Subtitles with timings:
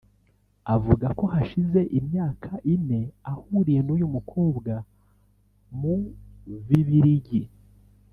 [0.75, 2.99] Avuga ko hashize imyaka ine
[3.31, 4.73] ahuriye n’uyu mukobwa
[5.79, 5.95] mu
[6.67, 7.41] Bibiligi